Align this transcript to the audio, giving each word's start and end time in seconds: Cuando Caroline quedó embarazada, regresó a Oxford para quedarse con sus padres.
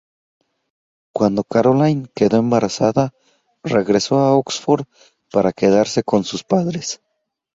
Cuando 1.13 1.43
Caroline 1.43 2.09
quedó 2.15 2.37
embarazada, 2.37 3.13
regresó 3.61 4.17
a 4.17 4.35
Oxford 4.35 4.87
para 5.31 5.53
quedarse 5.53 6.01
con 6.01 6.23
sus 6.23 6.43
padres. 6.43 6.99